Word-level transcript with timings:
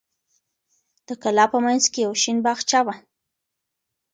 د 1.07 1.09
کلا 1.21 1.45
په 1.53 1.57
منځ 1.65 1.83
کې 1.91 1.99
یو 2.05 2.13
شین 2.21 2.37
باغچه 2.45 2.79
وه. 2.85 2.95